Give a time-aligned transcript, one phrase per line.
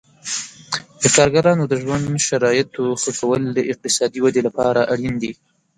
[1.01, 5.31] د کارګرانو د ژوند شرایطو ښه کول د اقتصادي ودې لپاره اړین دي.